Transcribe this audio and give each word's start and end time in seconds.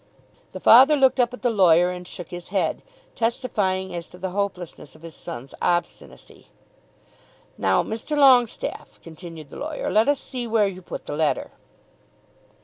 The 0.53 0.59
father 0.59 0.95
looked 0.95 1.19
up 1.19 1.31
at 1.31 1.43
the 1.43 1.51
lawyer 1.51 1.91
and 1.91 2.07
shook 2.07 2.29
his 2.29 2.47
head, 2.47 2.81
testifying 3.13 3.93
as 3.93 4.09
to 4.09 4.17
the 4.17 4.31
hopelessness 4.31 4.95
of 4.95 5.03
his 5.03 5.13
son's 5.13 5.53
obstinacy. 5.61 6.47
"Now, 7.55 7.83
Mr. 7.83 8.17
Longestaffe," 8.17 8.99
continued 9.03 9.51
the 9.51 9.57
lawyer, 9.59 9.91
"let 9.91 10.07
us 10.07 10.19
see 10.19 10.47
where 10.47 10.65
you 10.67 10.81
put 10.81 11.05
the 11.05 11.13
letter." 11.13 11.51